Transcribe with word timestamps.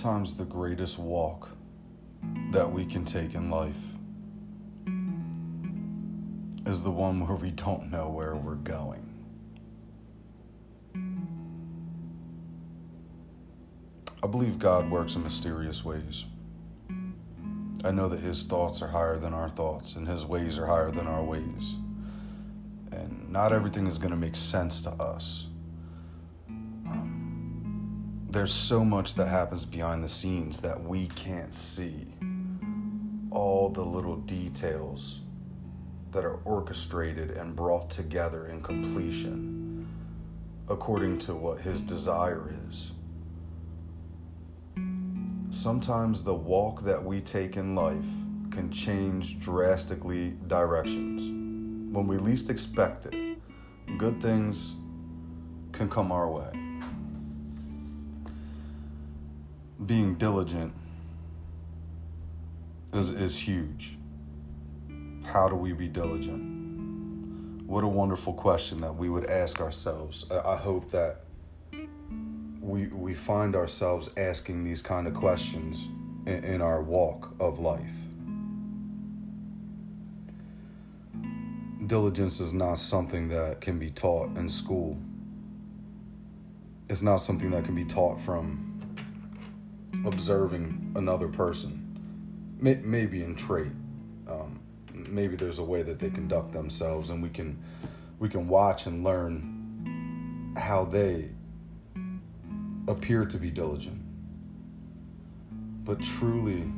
Sometimes 0.00 0.34
the 0.34 0.46
greatest 0.46 0.98
walk 0.98 1.50
that 2.52 2.72
we 2.72 2.86
can 2.86 3.04
take 3.04 3.34
in 3.34 3.50
life 3.50 3.76
is 6.64 6.82
the 6.82 6.90
one 6.90 7.26
where 7.26 7.36
we 7.36 7.50
don't 7.50 7.90
know 7.90 8.08
where 8.08 8.34
we're 8.34 8.54
going. 8.54 9.06
I 14.22 14.26
believe 14.26 14.58
God 14.58 14.90
works 14.90 15.16
in 15.16 15.22
mysterious 15.22 15.84
ways. 15.84 16.24
I 17.84 17.90
know 17.90 18.08
that 18.08 18.20
His 18.20 18.46
thoughts 18.46 18.80
are 18.80 18.88
higher 18.88 19.18
than 19.18 19.34
our 19.34 19.50
thoughts, 19.50 19.96
and 19.96 20.08
His 20.08 20.24
ways 20.24 20.56
are 20.56 20.66
higher 20.66 20.90
than 20.90 21.08
our 21.08 21.22
ways. 21.22 21.76
And 22.90 23.30
not 23.30 23.52
everything 23.52 23.86
is 23.86 23.98
going 23.98 24.12
to 24.12 24.16
make 24.16 24.36
sense 24.36 24.80
to 24.80 24.92
us. 24.92 25.49
There's 28.30 28.52
so 28.52 28.84
much 28.84 29.14
that 29.14 29.26
happens 29.26 29.64
behind 29.64 30.04
the 30.04 30.08
scenes 30.08 30.60
that 30.60 30.82
we 30.82 31.06
can't 31.08 31.52
see. 31.52 32.06
All 33.30 33.68
the 33.68 33.84
little 33.84 34.16
details 34.16 35.20
that 36.12 36.24
are 36.24 36.36
orchestrated 36.44 37.32
and 37.32 37.54
brought 37.54 37.90
together 37.90 38.46
in 38.46 38.62
completion 38.62 39.86
according 40.68 41.18
to 41.18 41.34
what 41.34 41.60
His 41.60 41.80
desire 41.80 42.54
is 42.68 42.92
sometimes 45.50 46.22
the 46.22 46.34
walk 46.34 46.82
that 46.82 47.04
we 47.04 47.20
take 47.20 47.56
in 47.56 47.74
life 47.74 48.06
can 48.50 48.70
change 48.72 49.40
drastically 49.40 50.34
directions. 50.46 51.22
When 51.94 52.06
we 52.06 52.16
least 52.18 52.50
expect 52.50 53.06
it, 53.06 53.38
good 53.98 54.22
things 54.22 54.76
can 55.72 55.88
come 55.88 56.12
our 56.12 56.30
way. 56.30 56.69
Being 59.84 60.16
diligent 60.16 60.74
is, 62.92 63.10
is 63.10 63.36
huge. 63.36 63.96
How 65.24 65.48
do 65.48 65.54
we 65.54 65.72
be 65.72 65.88
diligent? 65.88 67.66
What 67.66 67.84
a 67.84 67.88
wonderful 67.88 68.34
question 68.34 68.80
that 68.80 68.96
we 68.96 69.08
would 69.08 69.30
ask 69.30 69.60
ourselves. 69.60 70.26
I 70.30 70.56
hope 70.56 70.90
that 70.90 71.20
we 72.60 72.88
we 72.88 73.14
find 73.14 73.56
ourselves 73.56 74.10
asking 74.16 74.64
these 74.64 74.82
kind 74.82 75.06
of 75.06 75.14
questions 75.14 75.88
in, 76.26 76.44
in 76.44 76.60
our 76.60 76.82
walk 76.82 77.34
of 77.40 77.58
life. 77.58 77.96
Diligence 81.86 82.38
is 82.40 82.52
not 82.52 82.78
something 82.78 83.28
that 83.28 83.60
can 83.60 83.78
be 83.78 83.90
taught 83.90 84.36
in 84.36 84.48
school. 84.48 84.98
It's 86.88 87.02
not 87.02 87.16
something 87.16 87.50
that 87.52 87.64
can 87.64 87.74
be 87.74 87.84
taught 87.84 88.20
from 88.20 88.69
observing 90.04 90.92
another 90.96 91.28
person. 91.28 91.86
Maybe 92.60 93.22
in 93.22 93.36
trait, 93.36 93.72
um, 94.28 94.60
maybe 94.92 95.36
there's 95.36 95.58
a 95.58 95.64
way 95.64 95.82
that 95.82 95.98
they 95.98 96.10
conduct 96.10 96.52
themselves, 96.52 97.10
and 97.10 97.22
we 97.22 97.30
can 97.30 97.58
we 98.18 98.28
can 98.28 98.48
watch 98.48 98.86
and 98.86 99.02
learn 99.02 100.52
how 100.56 100.84
they 100.84 101.30
appear 102.86 103.24
to 103.24 103.38
be 103.38 103.50
diligent, 103.50 104.02
but 105.84 106.02
truly 106.02 106.70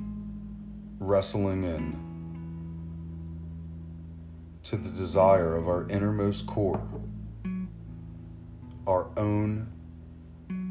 wrestling 1.01 1.65
in 1.65 2.13
to 4.63 4.77
the 4.77 4.91
desire 4.91 5.57
of 5.57 5.67
our 5.67 5.87
innermost 5.89 6.47
core, 6.47 6.87
our 8.87 9.09
own 9.17 9.73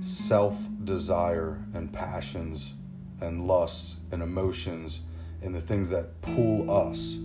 self 0.02 0.68
desire 0.84 1.64
and 1.74 1.94
passions 1.94 2.74
and 3.20 3.46
lusts 3.46 3.98
and 4.12 4.24
emotions 4.24 5.02
and 5.42 5.54
the 5.54 5.62
things 5.62 5.90
that 5.90 6.22
pull 6.22 6.70
us 6.70 7.16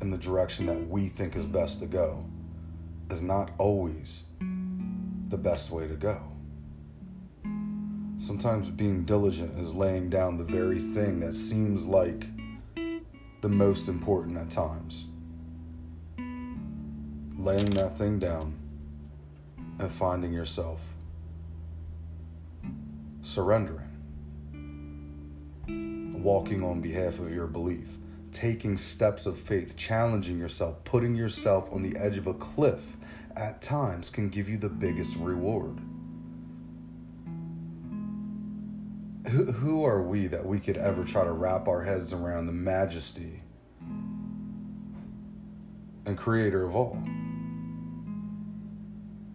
in 0.00 0.10
the 0.10 0.18
direction 0.18 0.66
that 0.66 0.88
we 0.88 1.08
think 1.08 1.36
is 1.36 1.46
best 1.46 1.80
to 1.80 1.86
go 1.86 2.24
is 3.10 3.22
not 3.22 3.50
always 3.58 4.24
the 5.28 5.38
best 5.38 5.70
way 5.70 5.86
to 5.86 5.94
go. 5.94 6.22
Sometimes 8.16 8.70
being 8.70 9.04
diligent 9.04 9.58
is 9.58 9.74
laying 9.74 10.10
down 10.10 10.38
the 10.38 10.44
very 10.44 10.78
thing 10.78 11.20
that 11.20 11.34
seems 11.34 11.86
like 11.86 12.26
the 13.40 13.48
most 13.48 13.88
important 13.88 14.36
at 14.36 14.50
times. 14.50 15.06
Laying 17.36 17.70
that 17.70 17.96
thing 17.96 18.18
down 18.18 18.58
and 19.78 19.90
finding 19.90 20.32
yourself 20.32 20.92
surrendering, 23.28 23.96
walking 26.22 26.64
on 26.64 26.80
behalf 26.80 27.18
of 27.18 27.32
your 27.32 27.46
belief, 27.46 27.98
taking 28.32 28.76
steps 28.76 29.26
of 29.26 29.38
faith, 29.38 29.76
challenging 29.76 30.38
yourself, 30.38 30.82
putting 30.84 31.14
yourself 31.14 31.72
on 31.72 31.82
the 31.82 31.96
edge 31.98 32.16
of 32.18 32.26
a 32.26 32.34
cliff 32.34 32.96
at 33.36 33.60
times 33.62 34.10
can 34.10 34.28
give 34.28 34.48
you 34.48 34.56
the 34.56 34.68
biggest 34.68 35.16
reward. 35.16 35.78
who, 39.28 39.52
who 39.52 39.84
are 39.84 40.02
we 40.02 40.26
that 40.26 40.46
we 40.46 40.58
could 40.58 40.76
ever 40.76 41.04
try 41.04 41.24
to 41.24 41.32
wrap 41.32 41.68
our 41.68 41.82
heads 41.84 42.12
around 42.12 42.46
the 42.46 42.52
majesty 42.52 43.42
and 46.06 46.16
creator 46.16 46.64
of 46.64 46.74
all? 46.74 47.02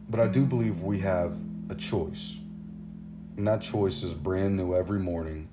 But 0.09 0.19
I 0.19 0.27
do 0.27 0.45
believe 0.45 0.81
we 0.81 0.99
have 0.99 1.37
a 1.69 1.75
choice. 1.75 2.39
And 3.37 3.47
that 3.47 3.61
choice 3.61 4.03
is 4.03 4.13
brand 4.13 4.57
new 4.57 4.75
every 4.75 4.99
morning. 4.99 5.49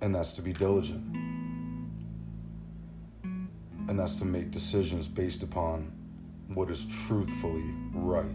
And 0.00 0.14
that's 0.14 0.32
to 0.32 0.42
be 0.42 0.52
diligent. 0.52 1.04
And 3.88 3.98
that's 3.98 4.16
to 4.16 4.24
make 4.24 4.50
decisions 4.50 5.08
based 5.08 5.42
upon 5.42 5.92
what 6.48 6.70
is 6.70 6.84
truthfully 7.06 7.74
right. 7.92 8.30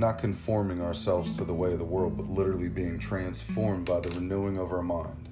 not 0.00 0.18
conforming 0.18 0.80
ourselves 0.80 1.36
to 1.36 1.44
the 1.44 1.52
way 1.52 1.72
of 1.72 1.78
the 1.78 1.84
world, 1.84 2.16
but 2.16 2.26
literally 2.26 2.68
being 2.68 2.98
transformed 2.98 3.86
by 3.86 4.00
the 4.00 4.08
renewing 4.10 4.56
of 4.56 4.72
our 4.72 4.82
mind. 4.82 5.29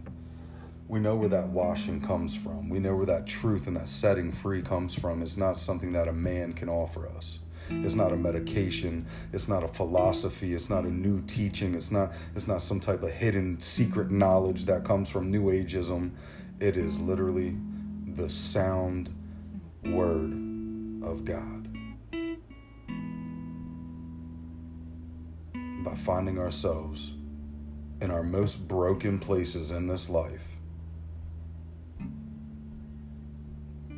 We 0.89 1.01
know 1.01 1.17
where 1.17 1.29
that 1.29 1.49
washing 1.49 2.01
comes 2.01 2.35
from. 2.35 2.69
We 2.69 2.79
know 2.79 2.97
where 2.97 3.07
that 3.07 3.27
truth 3.27 3.67
and 3.67 3.77
that 3.77 3.89
setting 3.89 4.33
free 4.33 4.63
comes 4.63 4.95
from. 4.95 5.23
It's 5.23 5.37
not 5.37 5.57
something 5.57 5.93
that 5.93 6.09
a 6.09 6.13
man 6.13 6.55
can 6.55 6.69
offer 6.69 7.07
us. 7.09 7.39
It's 7.71 7.95
not 7.95 8.13
a 8.13 8.17
medication. 8.17 9.07
It's 9.33 9.49
not 9.49 9.63
a 9.63 9.69
philosophy. 9.69 10.55
It's 10.55 10.71
not 10.71 10.85
a 10.85 10.91
new 10.91 11.21
teaching. 11.21 11.75
It's 11.75 11.91
not 11.91 12.13
it's 12.35 12.49
not 12.49 12.63
some 12.63 12.81
type 12.81 13.03
of 13.03 13.11
hidden 13.11 13.61
secret 13.61 14.11
knowledge 14.11 14.65
that 14.65 14.85
comes 14.85 15.11
from 15.11 15.31
new 15.31 15.45
ageism. 15.45 16.13
It 16.59 16.79
is 16.79 16.99
literally 16.99 17.59
the 18.07 18.31
sound 18.31 19.15
word 19.85 20.33
of 21.05 21.27
God. 21.27 21.59
by 25.89 25.95
finding 25.95 26.39
ourselves 26.39 27.15
in 28.03 28.11
our 28.11 28.23
most 28.23 28.69
broken 28.69 29.19
places 29.19 29.71
in 29.71 29.87
this 29.89 30.11
life, 30.11 30.58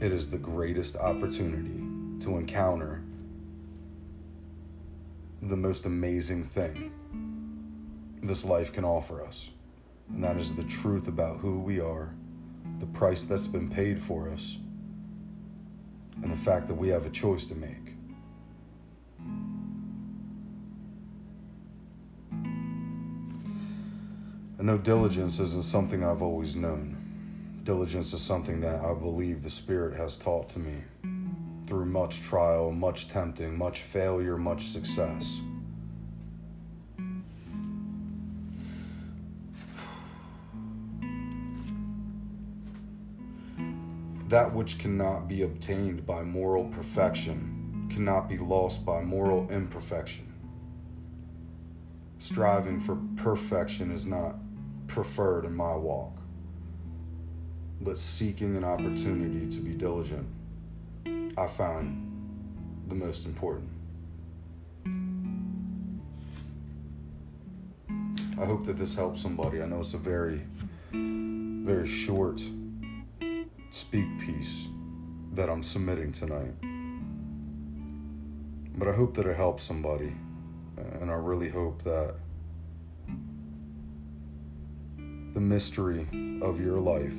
it 0.00 0.12
is 0.12 0.30
the 0.30 0.38
greatest 0.38 0.96
opportunity 0.96 1.84
to 2.24 2.36
encounter 2.38 3.02
the 5.42 5.56
most 5.56 5.84
amazing 5.84 6.42
thing 6.42 6.92
this 8.22 8.44
life 8.44 8.72
can 8.72 8.84
offer 8.84 9.22
us. 9.22 9.50
And 10.08 10.24
that 10.24 10.38
is 10.38 10.54
the 10.54 10.64
truth 10.64 11.06
about 11.06 11.40
who 11.40 11.60
we 11.60 11.80
are, 11.80 12.14
the 12.78 12.86
price 12.86 13.24
that's 13.24 13.46
been 13.46 13.68
paid 13.68 13.98
for 13.98 14.30
us, 14.30 14.56
and 16.22 16.32
the 16.32 16.36
fact 16.36 16.66
that 16.68 16.74
we 16.74 16.88
have 16.88 17.04
a 17.04 17.10
choice 17.10 17.44
to 17.46 17.54
make. 17.54 17.94
I 24.58 24.62
know 24.62 24.78
diligence 24.78 25.40
isn't 25.40 25.64
something 25.64 26.04
I've 26.04 26.22
always 26.22 26.56
known. 26.56 27.09
Diligence 27.62 28.14
is 28.14 28.22
something 28.22 28.60
that 28.62 28.80
I 28.84 28.94
believe 28.94 29.42
the 29.42 29.50
Spirit 29.50 29.96
has 29.96 30.16
taught 30.16 30.48
to 30.50 30.58
me 30.58 30.82
through 31.66 31.84
much 31.84 32.22
trial, 32.22 32.72
much 32.72 33.08
tempting, 33.08 33.56
much 33.56 33.82
failure, 33.82 34.36
much 34.36 34.62
success. 34.62 35.40
That 44.28 44.54
which 44.54 44.78
cannot 44.78 45.28
be 45.28 45.42
obtained 45.42 46.06
by 46.06 46.22
moral 46.22 46.64
perfection 46.68 47.88
cannot 47.90 48.28
be 48.28 48.38
lost 48.38 48.86
by 48.86 49.02
moral 49.02 49.50
imperfection. 49.50 50.32
Striving 52.18 52.80
for 52.80 52.96
perfection 53.16 53.90
is 53.90 54.06
not 54.06 54.36
preferred 54.86 55.44
in 55.44 55.54
my 55.54 55.74
walk, 55.74 56.19
but 57.80 57.96
seeking 57.98 58.56
an 58.56 58.64
opportunity 58.64 59.48
to 59.48 59.60
be 59.60 59.74
diligent, 59.74 60.26
I 61.36 61.46
find 61.46 62.06
the 62.88 62.94
most 62.94 63.24
important. 63.26 63.68
I 68.38 68.44
hope 68.44 68.64
that 68.66 68.78
this 68.78 68.94
helps 68.94 69.20
somebody. 69.20 69.62
I 69.62 69.66
know 69.66 69.80
it's 69.80 69.94
a 69.94 69.98
very, 69.98 70.42
very 70.92 71.86
short 71.86 72.42
speak 73.70 74.06
piece 74.18 74.68
that 75.34 75.48
I'm 75.48 75.62
submitting 75.62 76.12
tonight. 76.12 76.54
But 78.76 78.88
I 78.88 78.92
hope 78.92 79.14
that 79.14 79.26
it 79.26 79.36
helps 79.36 79.62
somebody. 79.62 80.12
And 81.00 81.10
I 81.10 81.14
really 81.14 81.50
hope 81.50 81.82
that 81.82 82.14
the 85.34 85.40
mystery 85.40 86.06
of 86.42 86.60
your 86.60 86.80
life 86.80 87.18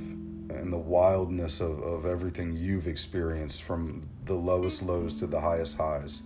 and 0.55 0.71
the 0.71 0.77
wildness 0.77 1.59
of, 1.59 1.81
of 1.81 2.05
everything 2.05 2.55
you've 2.55 2.87
experienced 2.87 3.63
from 3.63 4.07
the 4.25 4.33
lowest 4.33 4.81
lows 4.81 5.15
to 5.19 5.27
the 5.27 5.41
highest 5.41 5.77
highs. 5.77 6.23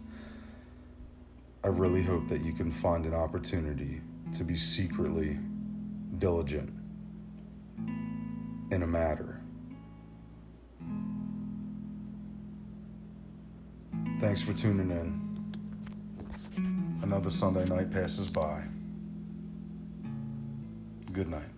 I 1.63 1.69
really 1.69 2.03
hope 2.03 2.27
that 2.27 2.41
you 2.41 2.53
can 2.53 2.71
find 2.71 3.05
an 3.05 3.13
opportunity 3.13 4.01
to 4.33 4.43
be 4.43 4.55
secretly 4.55 5.39
diligent 6.17 6.71
in 8.71 8.83
a 8.83 8.87
matter. 8.87 9.41
Thanks 14.19 14.41
for 14.41 14.53
tuning 14.53 14.91
in. 14.91 15.25
Another 17.01 17.29
Sunday 17.29 17.65
night 17.65 17.91
passes 17.91 18.29
by. 18.29 18.63
Good 21.11 21.29
night. 21.29 21.54